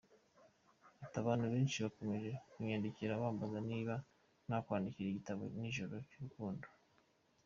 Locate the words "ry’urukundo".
6.05-6.65